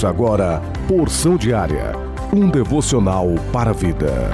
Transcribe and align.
Ouça 0.00 0.08
agora 0.08 0.62
Porção 0.88 1.36
Diária, 1.36 1.92
um 2.32 2.48
devocional 2.48 3.26
para 3.52 3.68
a 3.68 3.74
vida. 3.74 4.30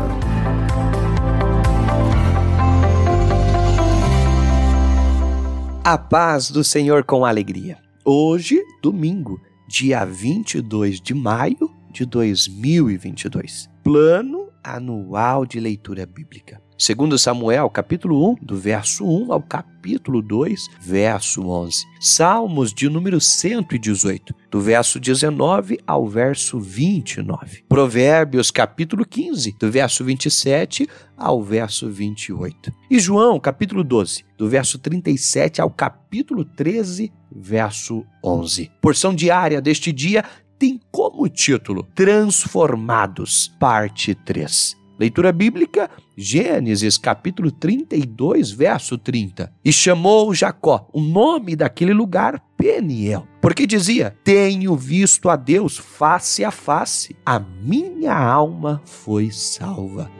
A 5.82 5.98
paz 5.98 6.52
do 6.52 6.62
Senhor 6.62 7.02
com 7.02 7.24
alegria. 7.24 7.78
Hoje, 8.04 8.62
domingo, 8.80 9.40
dia 9.66 10.04
22 10.04 11.00
de 11.00 11.12
maio 11.12 11.68
de 11.90 12.06
2022. 12.06 13.68
Plano 13.82 14.48
anual 14.62 15.44
de 15.44 15.58
leitura 15.58 16.06
bíblica. 16.06 16.62
Segundo 16.78 17.18
Samuel, 17.18 17.70
capítulo 17.70 18.32
1, 18.32 18.36
do 18.42 18.54
verso 18.54 19.02
1 19.06 19.32
ao 19.32 19.40
capítulo 19.40 20.20
2, 20.20 20.68
verso 20.78 21.48
11. 21.48 21.86
Salmos 21.98 22.70
de 22.70 22.86
número 22.90 23.18
118, 23.18 24.34
do 24.50 24.60
verso 24.60 25.00
19 25.00 25.80
ao 25.86 26.06
verso 26.06 26.60
29. 26.60 27.64
Provérbios, 27.66 28.50
capítulo 28.50 29.06
15, 29.06 29.56
do 29.58 29.70
verso 29.70 30.04
27 30.04 30.86
ao 31.16 31.42
verso 31.42 31.88
28. 31.88 32.70
E 32.90 32.98
João, 32.98 33.40
capítulo 33.40 33.82
12, 33.82 34.26
do 34.36 34.46
verso 34.46 34.78
37 34.78 35.62
ao 35.62 35.70
capítulo 35.70 36.44
13, 36.44 37.10
verso 37.34 38.04
11. 38.22 38.70
Porção 38.82 39.14
diária 39.14 39.62
deste 39.62 39.90
dia 39.90 40.22
tem 40.58 40.78
como 40.90 41.26
título 41.26 41.82
Transformados, 41.94 43.48
parte 43.58 44.14
3. 44.14 44.85
Leitura 44.98 45.30
bíblica, 45.30 45.90
Gênesis 46.16 46.96
capítulo 46.96 47.50
32, 47.50 48.50
verso 48.50 48.96
30. 48.96 49.52
E 49.64 49.70
chamou 49.70 50.32
Jacó 50.32 50.88
o 50.92 51.00
nome 51.00 51.54
daquele 51.54 51.92
lugar 51.92 52.42
Peniel, 52.56 53.26
porque 53.40 53.66
dizia: 53.66 54.16
Tenho 54.24 54.74
visto 54.74 55.28
a 55.28 55.36
Deus 55.36 55.76
face 55.76 56.44
a 56.44 56.50
face, 56.50 57.14
a 57.24 57.38
minha 57.38 58.16
alma 58.16 58.80
foi 58.84 59.30
salva. 59.30 60.10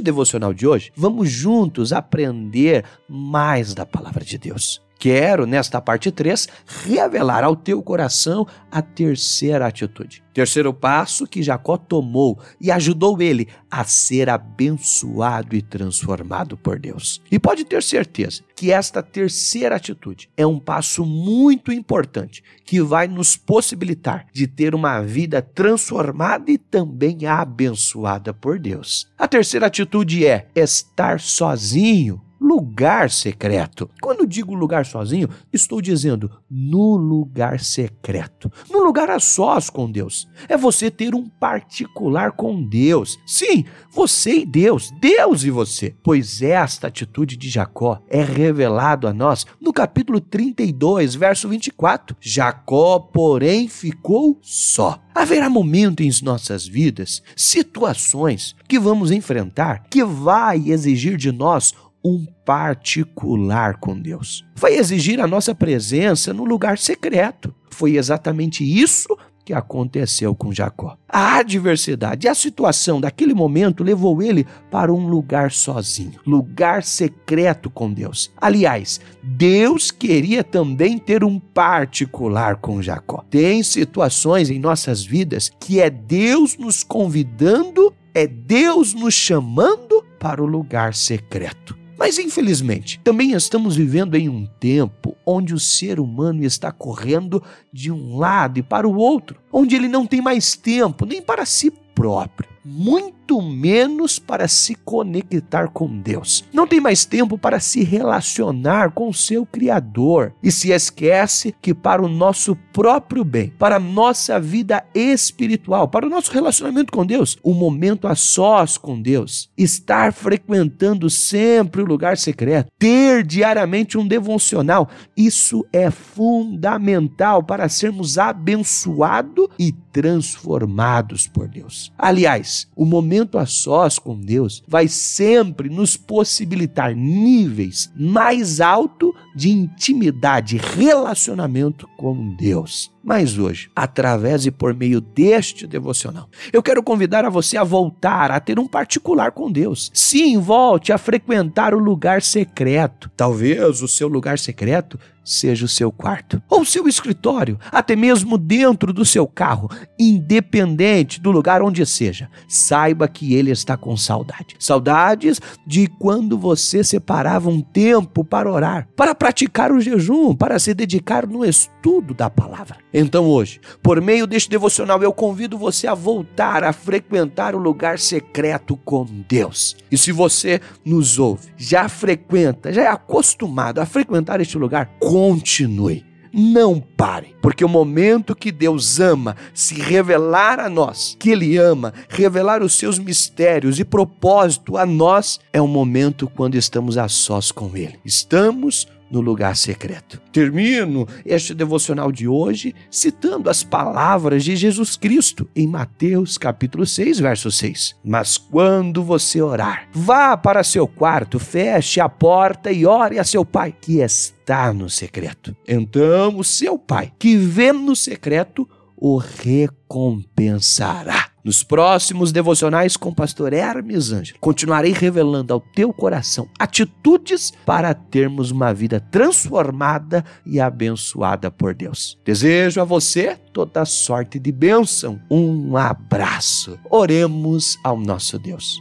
Devocional 0.00 0.52
de 0.52 0.66
hoje, 0.66 0.92
vamos 0.96 1.30
juntos 1.30 1.92
aprender 1.92 2.84
mais 3.08 3.74
da 3.74 3.86
palavra 3.86 4.24
de 4.24 4.38
Deus. 4.38 4.80
Quero, 4.98 5.46
nesta 5.46 5.80
parte 5.80 6.10
3, 6.10 6.48
revelar 6.84 7.44
ao 7.44 7.54
teu 7.54 7.80
coração 7.80 8.46
a 8.70 8.82
terceira 8.82 9.66
atitude. 9.66 10.24
Terceiro 10.34 10.74
passo 10.74 11.26
que 11.26 11.42
Jacó 11.42 11.76
tomou 11.76 12.38
e 12.60 12.70
ajudou 12.70 13.20
ele 13.22 13.48
a 13.70 13.84
ser 13.84 14.28
abençoado 14.28 15.54
e 15.54 15.62
transformado 15.62 16.56
por 16.56 16.78
Deus. 16.78 17.22
E 17.30 17.38
pode 17.38 17.64
ter 17.64 17.82
certeza 17.82 18.42
que 18.56 18.72
esta 18.72 19.02
terceira 19.02 19.76
atitude 19.76 20.28
é 20.36 20.46
um 20.46 20.58
passo 20.58 21.04
muito 21.04 21.72
importante 21.72 22.42
que 22.64 22.80
vai 22.82 23.06
nos 23.06 23.36
possibilitar 23.36 24.26
de 24.32 24.46
ter 24.46 24.74
uma 24.74 25.00
vida 25.00 25.40
transformada 25.40 26.50
e 26.50 26.58
também 26.58 27.24
abençoada 27.26 28.34
por 28.34 28.58
Deus. 28.58 29.08
A 29.16 29.28
terceira 29.28 29.66
atitude 29.66 30.26
é 30.26 30.48
estar 30.54 31.20
sozinho 31.20 32.20
lugar 32.40 33.10
secreto. 33.10 33.90
Quando 34.00 34.26
digo 34.26 34.54
lugar 34.54 34.86
sozinho, 34.86 35.28
estou 35.52 35.80
dizendo 35.80 36.30
no 36.50 36.96
lugar 36.96 37.60
secreto, 37.60 38.50
no 38.70 38.82
lugar 38.82 39.10
a 39.10 39.18
sós 39.18 39.68
com 39.68 39.90
Deus. 39.90 40.28
É 40.48 40.56
você 40.56 40.90
ter 40.90 41.14
um 41.14 41.28
particular 41.28 42.32
com 42.32 42.62
Deus. 42.62 43.18
Sim, 43.26 43.64
você 43.90 44.40
e 44.40 44.46
Deus, 44.46 44.92
Deus 45.00 45.44
e 45.44 45.50
você. 45.50 45.94
Pois 46.02 46.42
esta 46.42 46.86
atitude 46.86 47.36
de 47.36 47.48
Jacó 47.48 48.00
é 48.08 48.22
revelado 48.22 49.06
a 49.06 49.12
nós 49.12 49.46
no 49.60 49.72
capítulo 49.72 50.20
32, 50.20 51.14
verso 51.14 51.48
24. 51.48 52.16
Jacó, 52.20 52.98
porém, 52.98 53.68
ficou 53.68 54.38
só. 54.42 55.00
Haverá 55.14 55.50
momentos 55.50 56.06
em 56.06 56.24
nossas 56.24 56.66
vidas, 56.66 57.22
situações 57.34 58.54
que 58.68 58.78
vamos 58.78 59.10
enfrentar 59.10 59.84
que 59.90 60.04
vai 60.04 60.70
exigir 60.70 61.16
de 61.16 61.32
nós 61.32 61.74
um 62.04 62.26
particular 62.44 63.76
com 63.78 63.98
Deus. 63.98 64.44
Vai 64.54 64.74
exigir 64.74 65.20
a 65.20 65.26
nossa 65.26 65.54
presença 65.54 66.32
no 66.32 66.44
lugar 66.44 66.78
secreto. 66.78 67.54
Foi 67.70 67.96
exatamente 67.96 68.64
isso 68.64 69.16
que 69.48 69.54
aconteceu 69.54 70.34
com 70.34 70.52
Jacó. 70.52 70.94
A 71.08 71.38
adversidade, 71.38 72.28
a 72.28 72.34
situação 72.34 73.00
daquele 73.00 73.32
momento 73.32 73.82
levou 73.82 74.22
ele 74.22 74.46
para 74.70 74.92
um 74.92 75.08
lugar 75.08 75.50
sozinho, 75.52 76.20
lugar 76.26 76.82
secreto 76.82 77.70
com 77.70 77.90
Deus. 77.90 78.30
Aliás, 78.36 79.00
Deus 79.22 79.90
queria 79.90 80.44
também 80.44 80.98
ter 80.98 81.24
um 81.24 81.38
particular 81.38 82.56
com 82.56 82.82
Jacó. 82.82 83.24
Tem 83.30 83.62
situações 83.62 84.50
em 84.50 84.58
nossas 84.58 85.02
vidas 85.02 85.50
que 85.58 85.80
é 85.80 85.88
Deus 85.88 86.58
nos 86.58 86.82
convidando, 86.82 87.94
é 88.14 88.26
Deus 88.26 88.92
nos 88.92 89.14
chamando 89.14 90.04
para 90.20 90.42
o 90.42 90.46
lugar 90.46 90.92
secreto. 90.92 91.74
Mas 91.98 92.16
infelizmente, 92.16 93.00
também 93.02 93.32
estamos 93.32 93.74
vivendo 93.74 94.14
em 94.14 94.28
um 94.28 94.46
tempo 94.60 95.16
onde 95.26 95.52
o 95.52 95.58
ser 95.58 95.98
humano 95.98 96.44
está 96.44 96.70
correndo 96.70 97.42
de 97.72 97.90
um 97.90 98.16
lado 98.16 98.60
e 98.60 98.62
para 98.62 98.86
o 98.86 98.96
outro, 98.96 99.40
onde 99.52 99.74
ele 99.74 99.88
não 99.88 100.06
tem 100.06 100.22
mais 100.22 100.54
tempo 100.54 101.04
nem 101.04 101.20
para 101.20 101.44
si 101.44 101.72
próprio 101.94 102.57
muito 102.68 103.40
menos 103.40 104.18
para 104.18 104.46
se 104.46 104.74
conectar 104.74 105.68
com 105.68 105.98
Deus. 106.00 106.44
Não 106.52 106.66
tem 106.66 106.80
mais 106.80 107.04
tempo 107.04 107.38
para 107.38 107.58
se 107.60 107.82
relacionar 107.82 108.92
com 108.92 109.12
seu 109.12 109.46
Criador 109.46 110.34
e 110.42 110.52
se 110.52 110.70
esquece 110.70 111.54
que, 111.62 111.72
para 111.72 112.02
o 112.02 112.08
nosso 112.08 112.54
próprio 112.72 113.24
bem, 113.24 113.50
para 113.58 113.76
a 113.76 113.80
nossa 113.80 114.38
vida 114.38 114.84
espiritual, 114.94 115.88
para 115.88 116.06
o 116.06 116.10
nosso 116.10 116.30
relacionamento 116.30 116.92
com 116.92 117.04
Deus, 117.04 117.38
o 117.42 117.54
momento 117.54 118.06
a 118.06 118.14
sós 118.14 118.76
com 118.76 119.00
Deus, 119.00 119.50
estar 119.56 120.12
frequentando 120.12 121.08
sempre 121.08 121.82
o 121.82 121.86
lugar 121.86 122.18
secreto, 122.18 122.70
ter 122.78 123.24
diariamente 123.24 123.96
um 123.96 124.06
devocional, 124.06 124.88
isso 125.16 125.66
é 125.72 125.90
fundamental 125.90 127.42
para 127.42 127.68
sermos 127.68 128.18
abençoados 128.18 129.48
e 129.58 129.72
transformados 129.92 131.26
por 131.26 131.48
Deus. 131.48 131.92
Aliás, 131.98 132.57
o 132.74 132.84
momento 132.84 133.38
a 133.38 133.46
sós 133.46 133.98
com 133.98 134.18
Deus 134.18 134.62
vai 134.66 134.88
sempre 134.88 135.68
nos 135.68 135.96
possibilitar 135.96 136.94
níveis 136.94 137.90
mais 137.94 138.60
altos 138.60 139.12
de 139.36 139.50
intimidade, 139.50 140.56
relacionamento 140.56 141.88
com 141.96 142.34
Deus. 142.36 142.90
Mas 143.04 143.38
hoje, 143.38 143.70
através 143.74 144.44
e 144.44 144.50
por 144.50 144.74
meio 144.74 145.00
deste 145.00 145.66
devocional, 145.66 146.28
eu 146.52 146.62
quero 146.62 146.82
convidar 146.82 147.24
a 147.24 147.30
você 147.30 147.56
a 147.56 147.64
voltar 147.64 148.30
a 148.30 148.38
ter 148.38 148.58
um 148.58 148.66
particular 148.66 149.32
com 149.32 149.50
Deus. 149.50 149.90
Sim, 149.94 150.38
volte 150.38 150.92
a 150.92 150.98
frequentar 150.98 151.72
o 151.72 151.78
lugar 151.78 152.20
secreto. 152.20 153.10
Talvez 153.16 153.80
o 153.80 153.88
seu 153.88 154.08
lugar 154.08 154.38
secreto 154.38 154.98
seja 155.28 155.66
o 155.66 155.68
seu 155.68 155.92
quarto, 155.92 156.42
ou 156.48 156.64
seu 156.64 156.88
escritório, 156.88 157.58
até 157.70 157.94
mesmo 157.94 158.38
dentro 158.38 158.92
do 158.92 159.04
seu 159.04 159.26
carro, 159.26 159.68
independente 159.98 161.20
do 161.20 161.30
lugar 161.30 161.62
onde 161.62 161.84
seja. 161.84 162.30
Saiba 162.48 163.06
que 163.06 163.34
ele 163.34 163.50
está 163.50 163.76
com 163.76 163.96
saudade. 163.96 164.56
Saudades 164.58 165.40
de 165.66 165.86
quando 165.86 166.38
você 166.38 166.82
separava 166.82 167.50
um 167.50 167.60
tempo 167.60 168.24
para 168.24 168.50
orar, 168.50 168.88
para 168.96 169.14
praticar 169.14 169.70
o 169.70 169.80
jejum, 169.80 170.34
para 170.34 170.58
se 170.58 170.72
dedicar 170.72 171.26
no 171.26 171.44
estudo 171.44 172.14
da 172.14 172.30
palavra. 172.30 172.78
Então 172.92 173.26
hoje, 173.26 173.60
por 173.82 174.00
meio 174.00 174.26
deste 174.26 174.48
devocional, 174.48 175.02
eu 175.02 175.12
convido 175.12 175.58
você 175.58 175.86
a 175.86 175.94
voltar 175.94 176.64
a 176.64 176.72
frequentar 176.72 177.54
o 177.54 177.58
lugar 177.58 177.98
secreto 177.98 178.76
com 178.76 179.04
Deus. 179.28 179.76
E 179.90 179.98
se 179.98 180.10
você 180.12 180.60
nos 180.84 181.18
ouve, 181.18 181.48
já 181.56 181.88
frequenta, 181.88 182.72
já 182.72 182.82
é 182.82 182.88
acostumado 182.88 183.80
a 183.80 183.86
frequentar 183.86 184.40
este 184.40 184.56
lugar, 184.56 184.90
continue. 185.18 186.04
Não 186.32 186.78
pare, 186.78 187.34
porque 187.42 187.64
o 187.64 187.68
momento 187.68 188.36
que 188.36 188.52
Deus 188.52 189.00
ama 189.00 189.34
se 189.52 189.74
revelar 189.74 190.60
a 190.60 190.68
nós, 190.68 191.16
que 191.18 191.30
Ele 191.30 191.56
ama 191.56 191.92
revelar 192.08 192.62
os 192.62 192.74
seus 192.74 193.00
mistérios 193.00 193.80
e 193.80 193.84
propósito 193.84 194.76
a 194.76 194.86
nós, 194.86 195.40
é 195.52 195.60
o 195.60 195.66
momento 195.66 196.30
quando 196.36 196.54
estamos 196.54 196.96
a 196.96 197.08
sós 197.08 197.50
com 197.50 197.76
Ele. 197.76 197.98
Estamos 198.04 198.86
no 199.10 199.20
lugar 199.20 199.56
secreto. 199.56 200.20
Termino 200.32 201.06
este 201.24 201.54
devocional 201.54 202.12
de 202.12 202.28
hoje 202.28 202.74
citando 202.90 203.50
as 203.50 203.62
palavras 203.62 204.44
de 204.44 204.56
Jesus 204.56 204.96
Cristo 204.96 205.48
em 205.54 205.66
Mateus 205.66 206.38
capítulo 206.38 206.86
6, 206.86 207.20
verso 207.20 207.50
6. 207.50 207.96
Mas 208.04 208.36
quando 208.36 209.02
você 209.02 209.40
orar, 209.40 209.88
vá 209.92 210.36
para 210.36 210.64
seu 210.64 210.86
quarto, 210.86 211.38
feche 211.38 212.00
a 212.00 212.08
porta 212.08 212.70
e 212.70 212.84
ore 212.86 213.18
a 213.18 213.24
seu 213.24 213.44
pai 213.44 213.74
que 213.80 214.00
está 214.00 214.72
no 214.72 214.90
secreto. 214.90 215.56
Então 215.66 216.38
o 216.38 216.44
seu 216.44 216.78
pai, 216.78 217.12
que 217.18 217.36
vê 217.36 217.72
no 217.72 217.96
secreto, 217.96 218.68
o 218.96 219.16
recompensará. 219.16 221.27
Nos 221.48 221.62
próximos 221.62 222.30
devocionais 222.30 222.94
com 222.94 223.08
o 223.08 223.14
pastor 223.14 223.54
Hermes 223.54 224.12
Ângelo, 224.12 224.38
continuarei 224.38 224.92
revelando 224.92 225.54
ao 225.54 225.60
teu 225.60 225.94
coração 225.94 226.46
atitudes 226.58 227.54
para 227.64 227.94
termos 227.94 228.50
uma 228.50 228.74
vida 228.74 229.00
transformada 229.00 230.22
e 230.44 230.60
abençoada 230.60 231.50
por 231.50 231.74
Deus. 231.74 232.18
Desejo 232.22 232.82
a 232.82 232.84
você 232.84 233.38
toda 233.50 233.86
sorte 233.86 234.38
de 234.38 234.52
bênção. 234.52 235.18
Um 235.30 235.74
abraço. 235.74 236.78
Oremos 236.90 237.78
ao 237.82 237.98
nosso 237.98 238.38
Deus. 238.38 238.78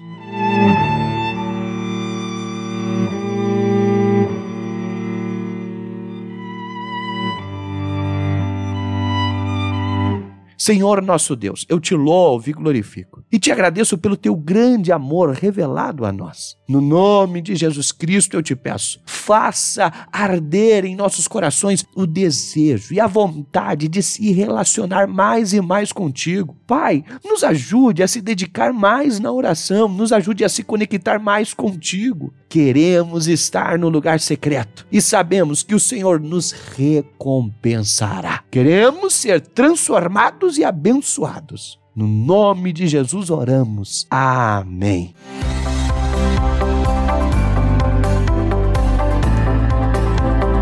Senhor 10.67 11.01
nosso 11.01 11.33
Deus, 11.33 11.65
eu 11.69 11.79
te 11.79 11.95
louvo 11.95 12.49
e 12.49 12.51
glorifico 12.51 13.23
e 13.31 13.39
te 13.39 13.53
agradeço 13.53 13.97
pelo 13.97 14.17
teu 14.17 14.35
grande 14.35 14.91
amor 14.91 15.31
revelado 15.31 16.03
a 16.03 16.11
nós. 16.11 16.57
No 16.67 16.81
nome 16.81 17.41
de 17.41 17.55
Jesus 17.55 17.93
Cristo 17.93 18.35
eu 18.35 18.43
te 18.43 18.53
peço, 18.53 18.99
faça 19.05 19.89
arder 20.11 20.83
em 20.83 20.93
nossos 20.93 21.25
corações 21.25 21.85
o 21.95 22.05
desejo 22.05 22.93
e 22.93 22.99
a 22.99 23.07
vontade 23.07 23.87
de 23.87 24.03
se 24.03 24.29
relacionar 24.33 25.07
mais 25.07 25.53
e 25.53 25.61
mais 25.61 25.93
contigo. 25.93 26.57
Pai, 26.67 27.01
nos 27.23 27.45
ajude 27.45 28.03
a 28.03 28.07
se 28.09 28.19
dedicar 28.19 28.73
mais 28.73 29.21
na 29.21 29.31
oração, 29.31 29.87
nos 29.87 30.11
ajude 30.11 30.43
a 30.43 30.49
se 30.49 30.63
conectar 30.63 31.17
mais 31.17 31.53
contigo. 31.53 32.33
Queremos 32.49 33.27
estar 33.27 33.77
no 33.77 33.89
lugar 33.89 34.19
secreto 34.19 34.87
e 34.91 35.01
sabemos 35.01 35.63
que 35.63 35.75
o 35.75 35.79
Senhor 35.79 36.19
nos 36.19 36.51
recompensará. 36.51 38.43
Queremos 38.49 39.13
ser 39.15 39.41
transformados 39.41 40.57
e 40.57 40.63
abençoados. 40.63 41.79
No 41.95 42.07
nome 42.07 42.71
de 42.71 42.87
Jesus 42.87 43.29
oramos. 43.29 44.07
Amém. 44.09 45.13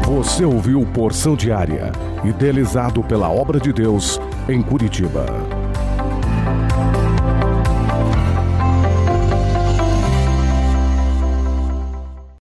Você 0.07 0.43
ouviu 0.43 0.85
Porção 0.93 1.35
Diária, 1.35 1.91
idealizado 2.23 3.03
pela 3.03 3.29
obra 3.29 3.59
de 3.59 3.71
Deus 3.71 4.19
em 4.49 4.61
Curitiba. 4.61 5.25